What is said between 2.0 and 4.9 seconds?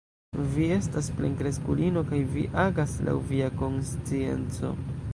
kaj vi agas laŭ via konscienco.